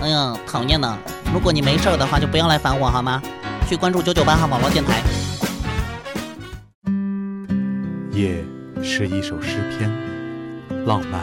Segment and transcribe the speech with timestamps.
[0.00, 0.96] 哎呀，讨厌呢！
[1.34, 3.20] 如果你没事的话，就不要来烦我好吗？
[3.68, 5.02] 去关注九九八号网络电台。
[8.12, 8.44] 夜
[8.80, 9.90] 是一首诗篇，
[10.86, 11.20] 浪漫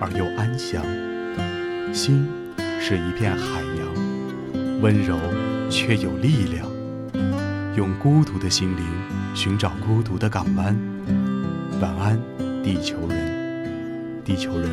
[0.00, 0.82] 而又安详；
[1.94, 2.28] 心
[2.80, 5.16] 是一片海洋，温柔
[5.70, 6.66] 却有力量。
[7.76, 8.84] 用孤独的心灵
[9.36, 10.76] 寻找孤独的港湾。
[11.80, 12.20] 晚安，
[12.62, 14.68] 地球人，地球人，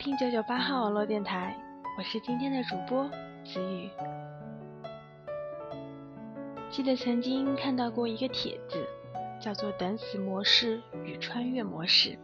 [0.00, 1.54] 听九九八号网络电台，
[1.98, 3.06] 我是今天的主播
[3.44, 3.90] 子雨。
[6.70, 8.82] 记得曾经看到过一个帖子，
[9.38, 12.18] 叫做“等死模式与穿越模式”。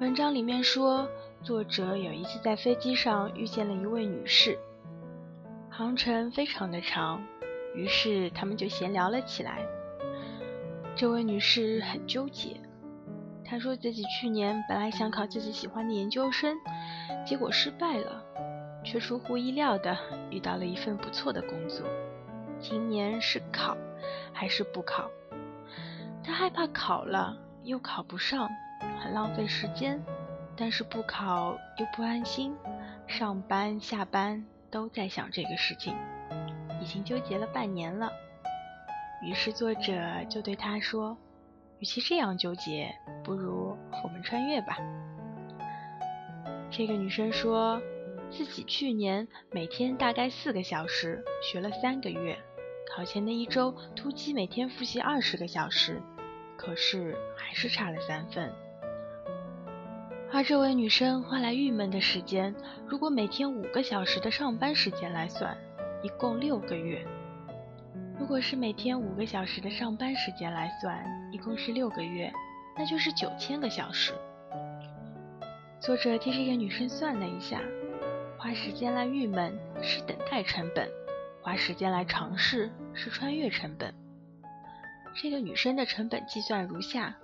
[0.00, 1.08] 文章里面说，
[1.40, 4.58] 作者有一次在飞机上遇见了一位女士，
[5.70, 7.24] 航程非常的长，
[7.76, 9.64] 于是他们就闲聊了起来。
[10.96, 12.60] 这位女士很纠结。
[13.50, 16.56] 他说自己去年本来想考自己喜欢的研究生，
[17.26, 18.22] 结果失败了，
[18.84, 19.98] 却出乎意料的
[20.30, 21.84] 遇到了一份不错的工作。
[22.60, 23.76] 今年是考
[24.32, 25.10] 还是不考？
[26.22, 28.48] 他害怕考了又考不上，
[29.00, 29.98] 很浪费时间；
[30.56, 32.54] 但是不考又不安心，
[33.08, 35.96] 上班下班都在想这个事情，
[36.80, 38.12] 已经纠结了半年了。
[39.20, 39.92] 于是作者
[40.28, 41.18] 就对他说。
[41.80, 44.78] 与其这样纠结，不如我们穿越吧。
[46.70, 47.80] 这个女生说
[48.30, 52.38] 自己去年每天大概四个小时学了三个月，
[52.94, 56.00] 考前的一周突击每天复习二十个小时，
[56.56, 58.52] 可是还是差了三分。
[60.32, 62.54] 而这位女生花来郁闷的时间，
[62.86, 65.56] 如果每天五个小时的上班时间来算，
[66.02, 67.04] 一共六个月。
[68.20, 72.30] 如果是每天五个小时的上班时间来算，一共是六个月，
[72.76, 74.12] 那就是九千个小时。
[75.80, 77.62] 作者替这个女生算了一下，
[78.36, 80.86] 花时间来郁闷是等待成本，
[81.40, 83.92] 花时间来尝试是穿越成本。
[85.16, 87.16] 这个女生的成本计算如下：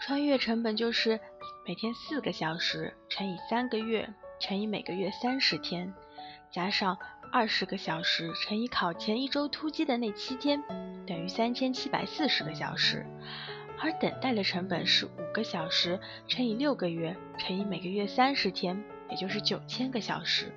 [0.00, 1.18] 穿越成本就是
[1.66, 5.94] 每天四个小时乘以三个月乘以每个月三十天，
[6.52, 6.98] 加上。
[7.34, 10.62] 二十个小时乘以考前一周突击的那七天，
[11.04, 13.04] 等于三千七百四十个小时。
[13.80, 18.80] 而等待的成本是五个小时乘以六个月乘以每个月三十天，
[19.10, 20.52] 也就是九千个小时。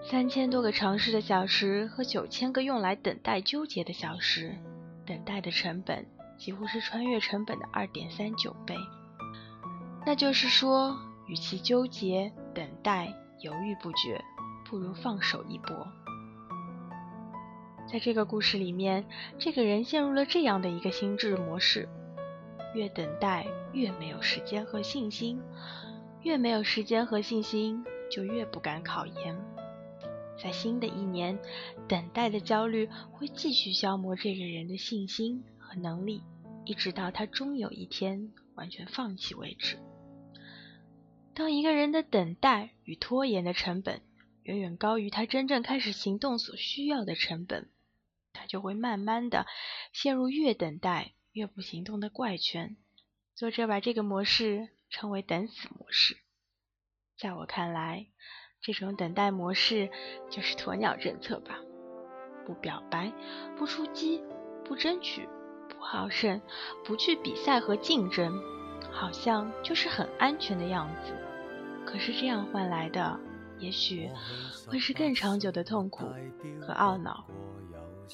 [0.00, 4.56] 三千多个尝试的小时和九千个用来等待纠结的小时，
[5.04, 6.06] 等待的成本
[6.38, 8.76] 几乎是穿越成本的二点三九倍。
[10.06, 14.24] 那就是说，与其纠结、等待、犹豫不决。
[14.70, 15.88] 不如放手一搏。
[17.90, 19.04] 在这个故事里面，
[19.36, 21.88] 这个人陷入了这样的一个心智模式：
[22.72, 25.40] 越等待，越没有时间和信心；
[26.22, 29.36] 越没有时间和信心，就越不敢考研。
[30.40, 31.36] 在新的一年，
[31.88, 36.22] 等待的焦虑会继续消磨这个人的信心和能力，
[36.64, 39.76] 一直到他终有一天完全放弃为止。
[41.34, 44.00] 当一个人的等待与拖延的成本，
[44.42, 47.68] 远远高于他真正开始行动所需要的成本，
[48.32, 49.46] 他就会慢慢的
[49.92, 52.76] 陷入越等待越不行动的怪圈。
[53.34, 56.16] 作者把这个模式称为“等死模式”。
[57.18, 58.06] 在我看来，
[58.60, 59.90] 这种等待模式
[60.30, 61.58] 就是鸵鸟政策吧：
[62.46, 63.12] 不表白，
[63.58, 64.22] 不出击，
[64.64, 65.28] 不争取，
[65.68, 66.40] 不好胜，
[66.84, 68.40] 不去比赛和竞争，
[68.90, 71.14] 好像就是很安全的样子。
[71.86, 73.20] 可是这样换来的……
[73.60, 74.08] 也许
[74.66, 76.06] 会是更长久的痛苦
[76.60, 77.24] 和懊恼，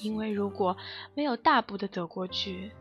[0.01, 0.77] 因为如果
[1.15, 2.71] 没有大步的走过去，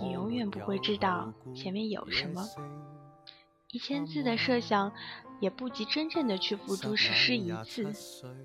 [0.00, 2.44] 你永远不会知道前面有什么。
[3.70, 4.90] 一千字的设想
[5.38, 7.92] 也不及真正的去付诸实施一次。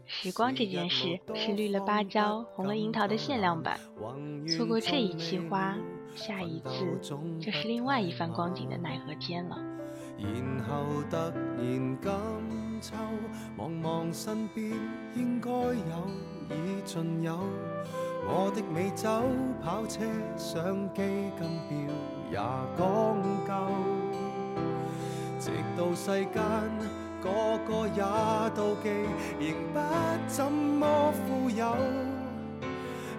[0.05, 3.79] 时光这件事是绿了芭蕉红了樱桃的限量版，
[4.49, 5.77] 错过这一期花，
[6.15, 6.99] 下一次
[7.39, 9.57] 就是另外一番光景的奈何天了。
[10.21, 12.95] 然后突然今秋，
[13.57, 14.71] 望望身边
[15.15, 15.75] 应该有
[16.49, 17.39] 已尽有，
[18.25, 19.09] 我的美酒、
[19.63, 20.03] 跑车、
[20.37, 21.01] 相机、
[21.39, 21.75] 金表
[22.29, 22.37] 也
[22.77, 22.79] 讲
[23.47, 23.49] 究，
[25.39, 26.41] 直到世间
[27.21, 27.29] 个
[27.67, 28.03] 个也
[28.55, 28.89] 妒忌，
[29.39, 29.79] 仍不
[30.27, 31.75] 怎么富有。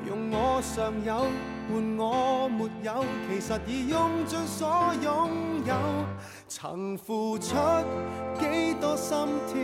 [0.06, 1.26] 用我尚有，
[1.68, 5.30] 伴我没有，其实已用尽所拥
[5.64, 5.74] 有。
[6.48, 7.54] 曾付出
[8.38, 9.16] 几多心
[9.48, 9.54] 跳，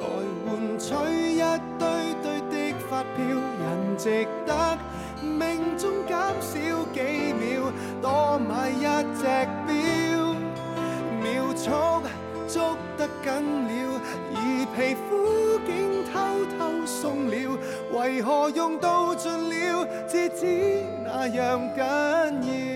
[0.00, 0.04] 来
[0.44, 0.94] 换取
[1.32, 1.40] 一
[1.78, 2.54] 堆堆的
[2.88, 3.18] 发票，
[3.60, 4.78] 人值得
[5.22, 6.52] 命中减少
[6.92, 7.72] 几秒，
[8.02, 8.84] 多买一
[9.14, 9.24] 只
[9.66, 9.72] 表，
[11.22, 11.24] 秒
[11.56, 11.70] 速
[12.46, 13.32] 捉得紧
[13.66, 14.00] 了，
[14.34, 14.36] 而
[14.76, 15.08] 皮肤
[15.66, 16.14] 竟偷
[16.58, 16.60] 偷
[17.06, 17.58] 松了，
[17.92, 21.84] 为何用到尽了，至知那样紧
[22.42, 22.75] 要？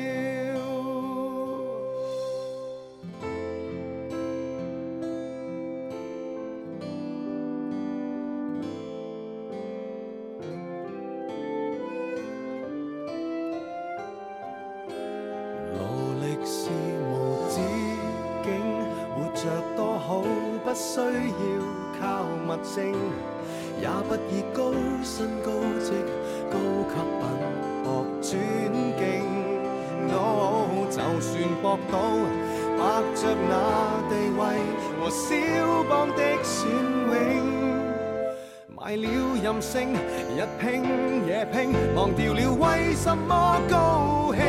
[39.71, 39.95] 了任性，
[40.37, 40.83] 日拼
[41.27, 44.41] 夜拼，忘掉了为什么高兴。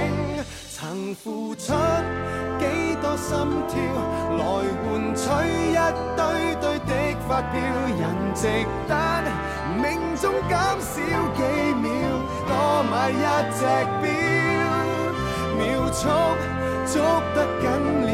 [0.74, 1.74] 曾付出
[2.60, 3.38] 几多心
[3.68, 3.78] 跳，
[4.38, 4.42] 来
[4.82, 5.22] 换取
[5.70, 5.78] 一
[6.18, 6.20] 堆
[6.60, 6.92] 堆的
[7.28, 7.54] 发票，
[8.00, 8.02] 人
[8.34, 8.42] 值
[8.88, 8.94] 得
[9.78, 9.84] 命
[10.16, 10.90] 中减少
[11.36, 11.40] 几
[11.76, 11.86] 秒，
[12.48, 12.50] 多
[12.90, 13.14] 买一
[13.54, 13.62] 只
[14.02, 14.10] 表，
[15.58, 16.00] 秒速
[16.88, 16.94] 捉
[17.36, 17.64] 得紧
[18.08, 18.10] 了，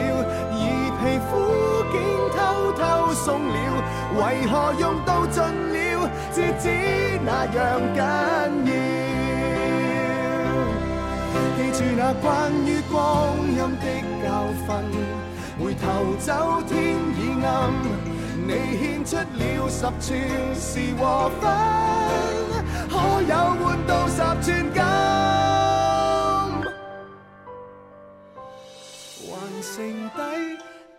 [0.52, 0.56] 而
[1.00, 1.32] 皮肤
[1.94, 1.96] 竟
[2.36, 2.38] 偷
[2.74, 2.82] 偷
[3.14, 3.56] 松了，
[4.20, 5.78] 为何用到尽了，
[6.38, 6.70] 至知
[7.26, 7.58] 那样
[7.96, 8.00] 紧
[8.68, 8.70] 要？
[11.58, 12.94] 记住那关于光
[13.50, 13.84] 阴的
[14.22, 14.26] 教
[14.68, 14.70] 训，
[15.58, 15.84] 回头
[16.20, 16.30] 走
[16.68, 16.72] 天
[17.18, 17.50] 已暗，
[18.46, 20.06] 你献出了十寸
[20.54, 20.70] 是
[21.00, 21.02] 和
[21.42, 21.44] 分，
[22.88, 22.94] 可
[23.24, 24.80] 有换到十寸金？
[29.26, 29.34] 还
[29.64, 29.74] 剩
[30.10, 30.20] 低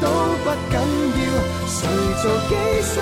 [0.00, 0.06] 都
[0.42, 0.74] 不紧
[1.20, 1.22] 要，
[1.66, 1.78] 谁
[2.20, 2.52] 做机
[2.82, 2.92] 心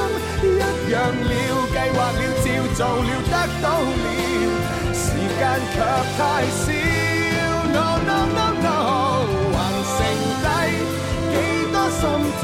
[0.42, 0.44] 一
[0.90, 1.32] 样了，
[1.72, 4.06] 计划了，照做了，得到了，
[4.92, 5.04] 时
[5.38, 5.40] 间
[5.72, 5.76] 却
[6.16, 6.58] 太少。
[7.70, 8.66] No no no no，
[9.54, 9.96] 还剩
[10.42, 10.46] 低
[11.30, 11.34] 几
[11.72, 12.00] 多心
[12.40, 12.42] 跳，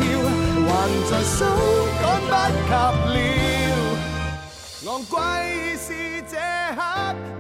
[0.67, 0.71] 还
[1.11, 1.37] 在手
[2.01, 3.17] 赶不及了。
[4.87, 5.13] 昂贵
[5.77, 5.89] 是
[6.29, 6.33] 这
[6.77, 6.79] 刻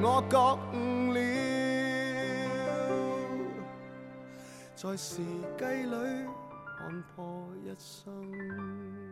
[0.03, 0.33] 我觉
[0.73, 0.75] 悟
[1.13, 1.17] 了，
[4.75, 5.09] 在时
[5.59, 5.95] 计里。
[6.85, 9.04] 看破一生。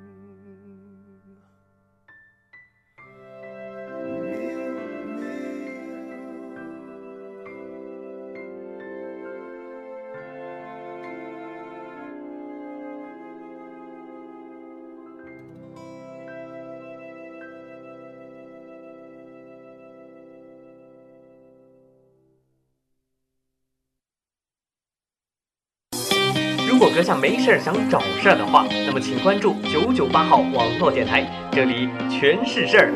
[26.82, 31.22] 果阁下没事儿想找事儿的话，那么请关注九九八号网络电台，
[31.52, 32.90] 这里全是事儿。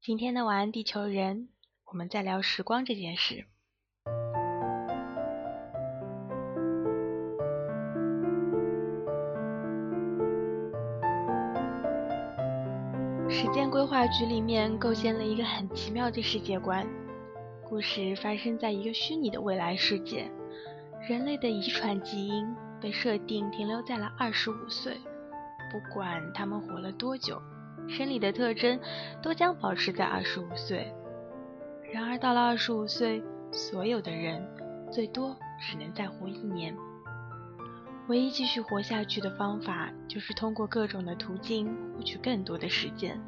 [0.00, 1.50] 今天的晚安，地球人，
[1.84, 3.44] 我们在聊时光这件事。
[14.08, 16.86] 局里面构建了一个很奇妙的世界观，
[17.62, 20.30] 故事发生在一个虚拟的未来世界，
[21.08, 22.46] 人类的遗传基因
[22.80, 24.94] 被设定停留在了二十五岁，
[25.70, 27.40] 不管他们活了多久，
[27.88, 28.78] 生理的特征
[29.22, 30.92] 都将保持在二十五岁。
[31.92, 34.42] 然而到了二十五岁，所有的人
[34.90, 36.74] 最多只能再活一年，
[38.08, 41.66] 唯一继续活下去的方法就是通过各种的途径
[41.96, 43.20] 获取更多的时间。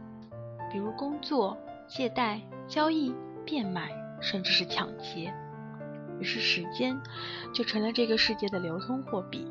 [0.74, 3.14] 比如工作借贷交易
[3.44, 5.32] 变卖甚至是抢劫。
[6.18, 7.00] 于是时间
[7.54, 9.46] 就成了这个世界的流通货币。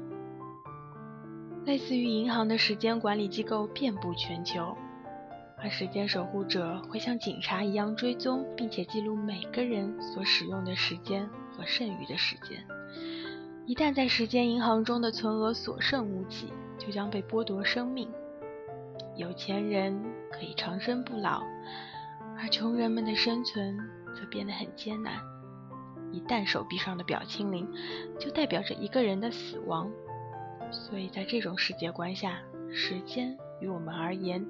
[1.65, 4.75] 类似于银行的时间管理机构遍布全球
[5.57, 11.25] 而时间守护者会像警察一样追踪并且记录每个人所使用的时间
[11.55, 12.61] 和剩余的时间。
[13.65, 18.09] 一旦在时间银行中的存额所剩无几就将被剥夺生命
[19.15, 20.01] 有钱人
[20.32, 21.43] 可以长生不老，
[22.38, 23.77] 而穷人们的生存
[24.15, 25.22] 则变得很艰难，
[26.12, 27.67] 一旦手臂上的表清零，
[28.20, 29.91] 就代表着一个人的死亡，
[30.72, 32.39] 所以在这种世界观下，
[32.72, 34.43] 时间与我们而言，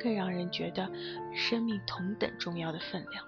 [0.00, 0.90] 更让人觉得
[1.34, 3.22] 生命同等重要的分量。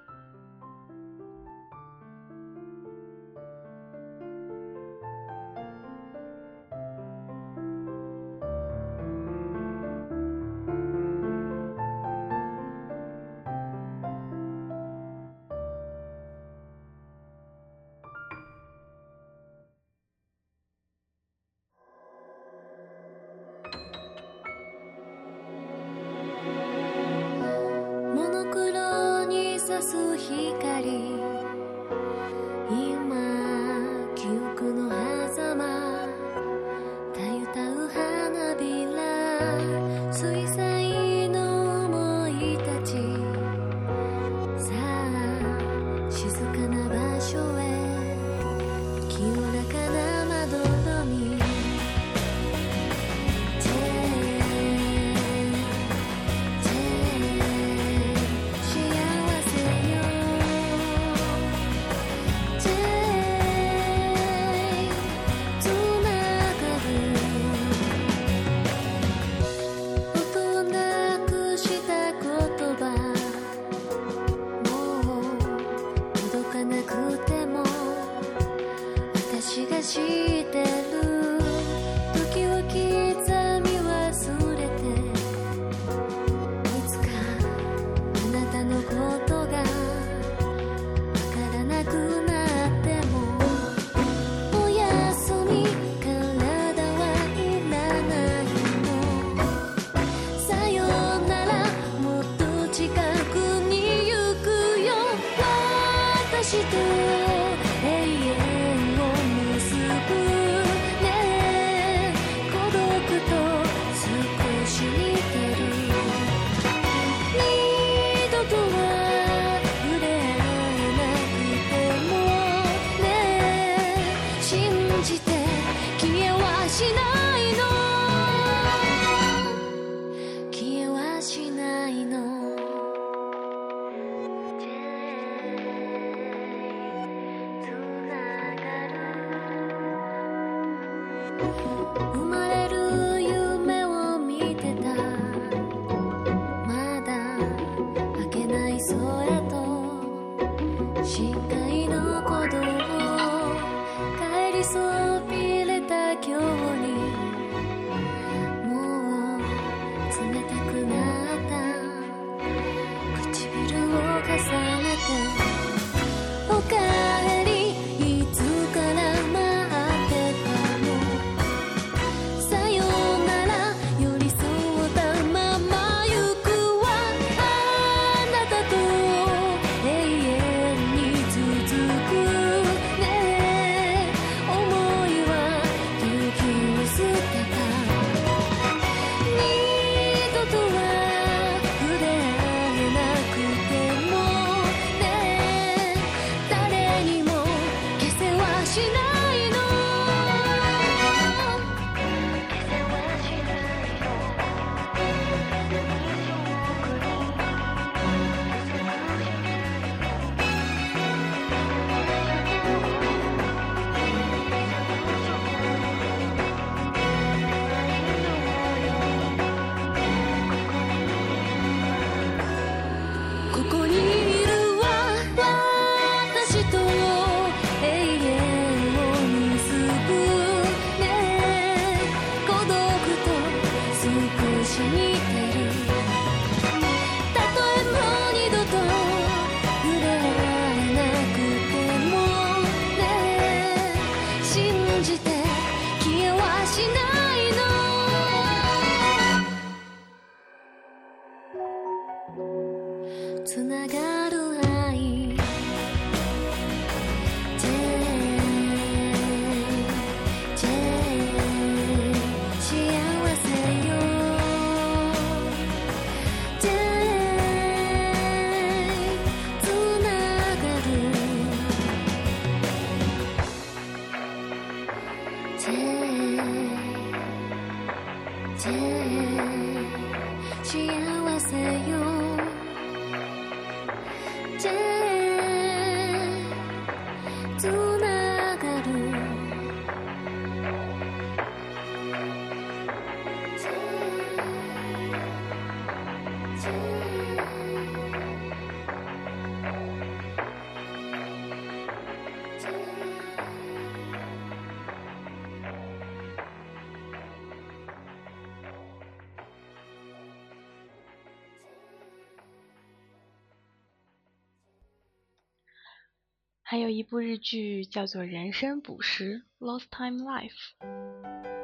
[316.71, 320.53] 还有一部日剧叫做《人生补时》（Lost Time Life）。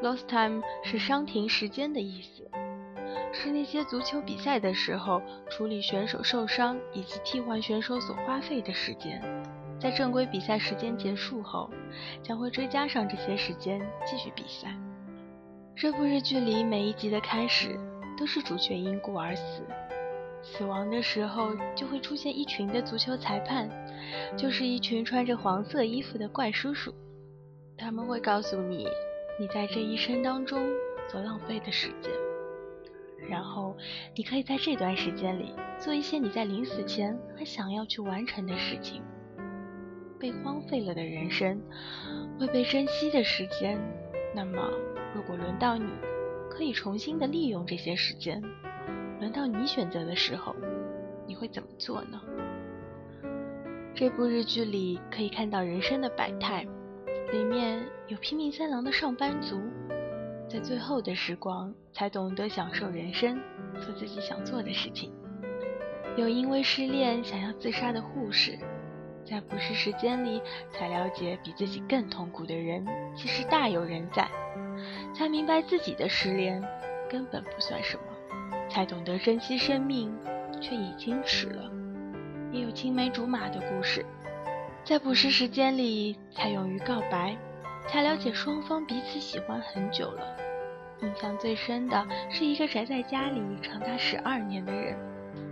[0.03, 2.51] Lost time 是伤停时间的意思，
[3.31, 5.21] 是那些足球比赛的时候
[5.51, 9.21] 处理选手受伤以及替换选手所花费的时间。
[9.79, 11.69] 在正规比赛时间结束后，
[12.23, 14.75] 将会追加上这些时间继续比赛。
[15.77, 17.79] 这部日剧里每一集的开始
[18.17, 19.67] 都是主角因故而死，
[20.45, 23.69] 死亡的时候就会出现一群的足球裁判，
[24.37, 26.95] 就是一群穿着黄色衣服的怪叔叔，
[27.77, 28.87] 他们会告诉你
[29.41, 30.63] 你在这一生当中
[31.11, 32.13] 所浪费的时间，
[33.29, 33.75] 然后
[34.15, 39.03] 你可以在这段时间里做一些你在临死前还想要去完成的事情。
[40.21, 41.61] 被荒废了的人生，
[42.39, 43.81] 会被珍惜的时间，
[44.35, 44.71] 那么
[45.15, 45.87] 如果轮到你，
[46.49, 48.41] 可以重新的利用这些时间，
[49.21, 50.55] 轮到你选择的时候，
[51.27, 52.21] 你会怎么做呢？
[53.95, 56.67] 这部日剧里可以看到人生的百态，
[57.33, 59.61] 里面有拼命三郎的上班族，
[60.49, 63.41] 在最后的时光才懂得享受人生，
[63.81, 65.13] 做自己想做的事情；
[66.17, 68.59] 有因为失恋想要自杀的护士，
[69.25, 70.43] 在不是时间里
[70.73, 72.85] 才了解比自己更痛苦的人
[73.17, 74.29] 其实大有人在，
[75.15, 76.61] 才明白自己的失恋
[77.09, 78.03] 根本不算什么，
[78.75, 80.13] 才懂得珍惜生命，
[80.61, 81.71] 却已经迟了。
[82.51, 84.05] 也有青梅竹马的故事，
[84.83, 87.37] 在不是时间里才勇于告白，
[87.87, 90.37] 才了解双方彼此喜欢很久了。
[91.03, 94.99] 印象最深的是一个宅在家里长达十二年的人，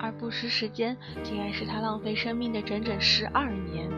[0.01, 3.89] 而不是时间竟然是他浪费生命的整整十二年。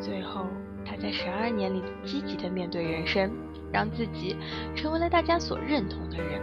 [0.00, 0.46] 最后，
[0.86, 3.30] 他在十二年里积极的面对人生，
[3.70, 4.34] 让自己
[4.74, 6.40] 成为了大家所认同的人。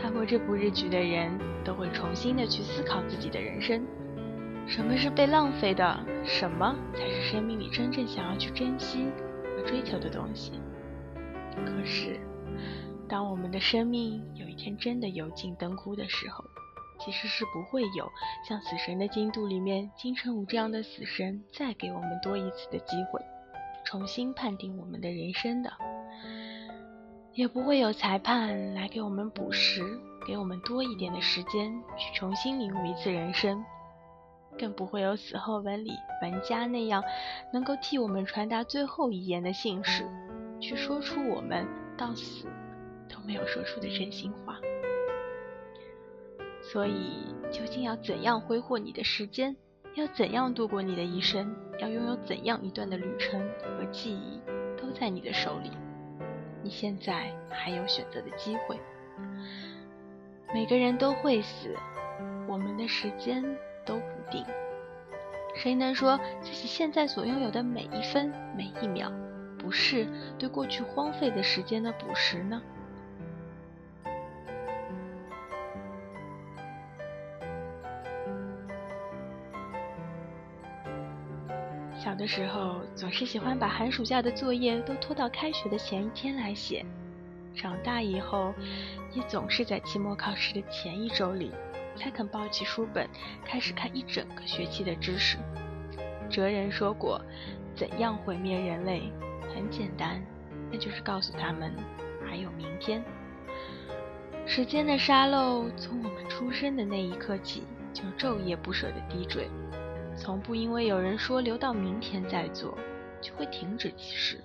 [0.00, 1.30] 看过这部日剧的人
[1.62, 3.84] 都会重新的去思考自己的人生，
[4.66, 9.06] 什么是被浪费的，什么才是生命里真正想要去珍惜
[9.56, 10.52] 和追求的东西。
[11.66, 12.18] 可是，
[13.08, 16.44] 当我们的生命有一天真的油尽灯枯的时候，
[16.98, 18.10] 其实是不会有
[18.48, 23.20] 像《死神的京都》里面金城武这样的死神再给我们多一次的机会，
[23.84, 25.70] 重新判定我们的人生的。
[27.34, 29.82] 也不会有裁判来给我们补时，
[30.26, 33.64] 给我们多一点的时间去重新领悟一次人生，
[34.58, 37.02] 更不会有死后文里文家那样
[37.52, 40.04] 能够替我们传达最后一言的信使，
[40.60, 41.66] 去说出我们
[41.96, 42.46] 到死
[43.08, 44.58] 都没有说出的真心话。
[46.62, 49.56] 所以，究竟要怎样挥霍你的时间？
[49.94, 51.56] 要怎样度过你的一生？
[51.78, 54.40] 要拥有怎样一段的旅程和记忆，
[54.76, 55.70] 都在你的手里。
[56.62, 58.78] 你现在还有选择的机会。
[60.52, 61.76] 每个人都会死，
[62.48, 63.44] 我们的时间
[63.84, 64.44] 都不定。
[65.54, 69.12] 谁能说自己现在所拥有的每一分每一秒，
[69.58, 70.06] 不是
[70.38, 72.62] 对过去荒废的时间的补时呢？
[82.20, 86.84] 的时候总是喜欢把寒暑假的作业都拖到开学的前一天来写，
[87.56, 88.52] 长大以后
[89.14, 91.50] 也总是在期末考试的前一周里
[91.96, 93.08] 才肯抱起书本
[93.42, 95.38] 开始看一整个学期的知识。
[96.28, 97.18] 哲人说过，
[97.74, 99.10] 怎样毁灭人类？
[99.54, 100.22] 很简单，
[100.70, 101.72] 那就是告诉他们
[102.28, 103.02] 还有明天。
[104.44, 107.62] 时间的沙漏从我们出生的那一刻起
[107.94, 109.48] 就昼夜不舍的滴坠。
[110.16, 112.76] 从不因为有人说留到明天再做，
[113.20, 114.42] 就会停止计时。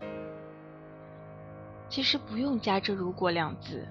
[1.90, 3.88] 其实不用加这“如果”两字，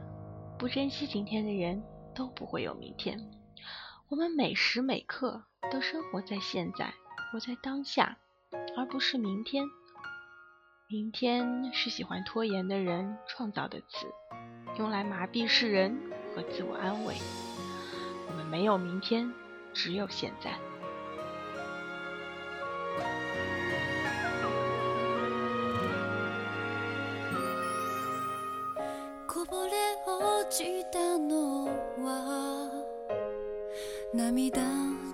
[0.58, 1.82] 不珍惜今天的人
[2.14, 3.18] 都不会有明天。
[4.08, 6.92] 我们每时每刻都生活在现在，
[7.32, 8.16] 活在当下，
[8.76, 9.64] 而不是明天。
[10.88, 14.06] 明天是喜欢拖延的人创造的词，
[14.78, 15.98] 用来麻痹世人
[16.34, 17.14] 和自我安慰。
[18.28, 19.32] 我们没有明天，
[19.72, 20.52] 只有现在。
[34.14, 34.62] 涙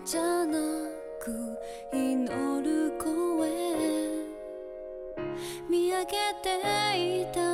[0.05, 0.59] じゃな
[1.19, 1.59] く
[1.91, 3.49] 祈る声。
[5.71, 6.11] 見上げ
[6.43, 7.50] ていた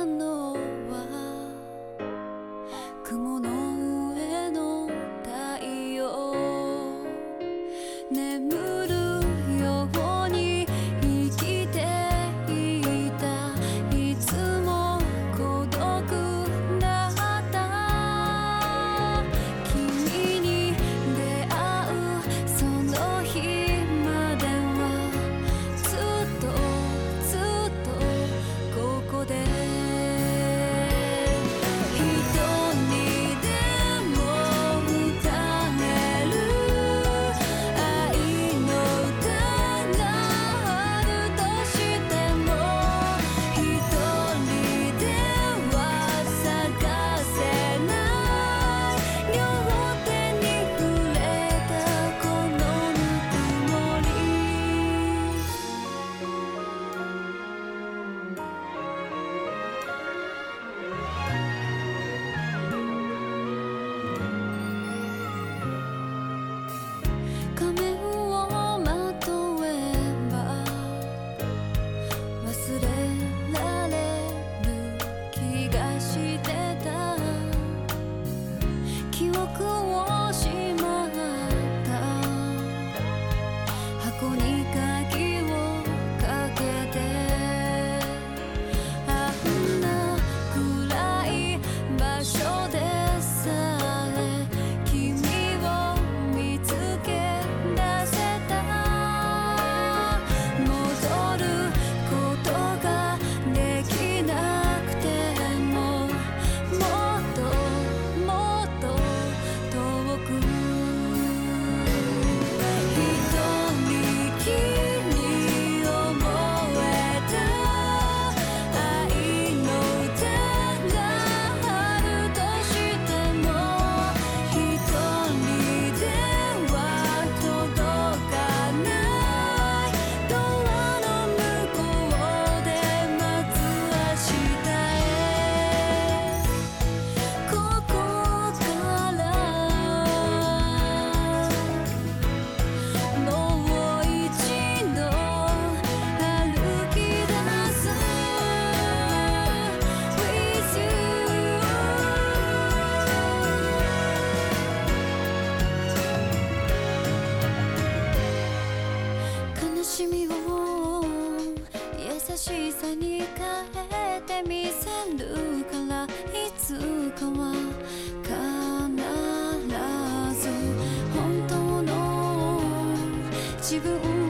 [173.67, 174.26] 几个无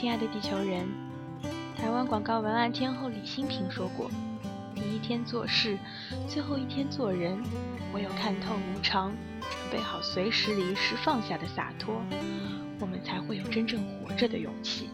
[0.00, 0.86] 亲爱的地球人，
[1.76, 4.08] 台湾广告文案天后李新平说过
[4.72, 5.76] ：“第一天做事，
[6.28, 7.36] 最后一天做人，
[7.92, 12.00] 唯有看透无常，准备好随时离世放下的洒脱，
[12.78, 14.88] 我们才会有真正活着的勇气。”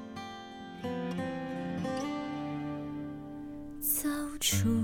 [3.78, 4.08] 走
[4.40, 4.82] 出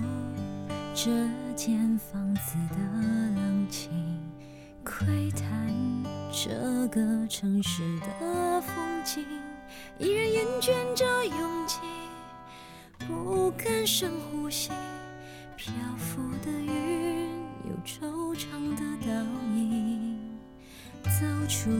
[0.94, 1.10] 这
[1.56, 2.76] 间房子的
[3.36, 3.90] 冷清，
[4.84, 5.72] 窥探
[6.30, 6.50] 这
[6.88, 9.24] 个城市的风景，
[10.00, 11.78] 依然厌倦这拥挤，
[13.06, 14.70] 不敢深呼吸。
[15.56, 17.28] 漂浮的云
[17.68, 19.12] 有惆怅的倒
[19.54, 20.18] 影，
[21.04, 21.70] 走出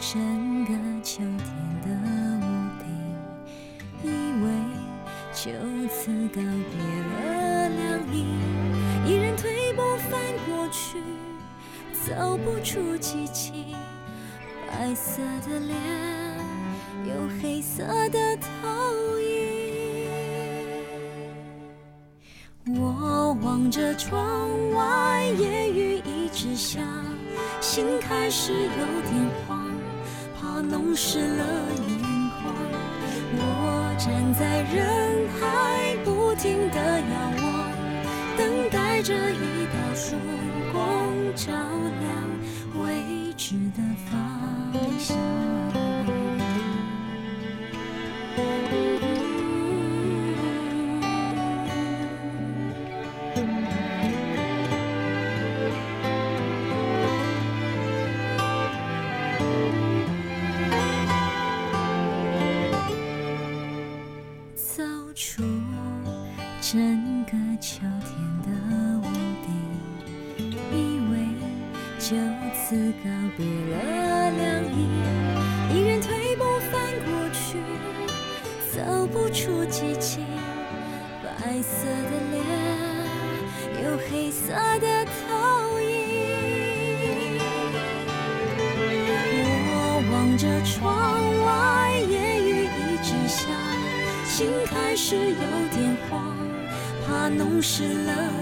[0.00, 1.48] 整个秋天
[1.82, 1.88] 的
[2.38, 2.44] 屋
[2.78, 2.84] 顶，
[4.04, 4.06] 以
[4.44, 4.46] 为。
[5.34, 5.50] 就
[5.88, 7.80] 此告别了凉
[8.12, 8.14] 意，
[9.06, 11.00] 依然退步翻过去，
[12.04, 13.74] 走不出寂静。
[14.68, 15.74] 白色的脸，
[17.06, 19.30] 有黑色的投影。
[22.78, 26.80] 我望着窗外，夜雨一直下，
[27.60, 28.68] 心开始有
[29.10, 29.68] 点慌，
[30.38, 31.44] 怕弄湿了
[31.88, 31.98] 眼
[32.40, 32.54] 眶。
[33.34, 37.46] 我站在人海，不停地遥望，
[38.36, 40.14] 等待着一道曙
[40.72, 40.80] 光
[41.34, 44.12] 照亮未知的方
[44.98, 45.51] 向。
[97.62, 98.41] 失了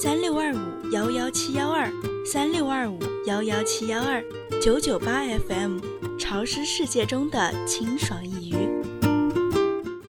[0.00, 1.90] 三六二五幺幺七幺二，
[2.24, 4.22] 三六二五幺幺七幺二，
[4.62, 5.80] 九九八 FM，
[6.16, 8.67] 潮湿世界中的清爽一隅。